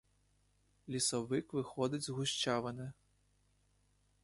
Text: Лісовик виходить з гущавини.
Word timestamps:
Лісовик 0.89 1.53
виходить 1.53 2.01
з 2.03 2.09
гущавини. 2.09 2.91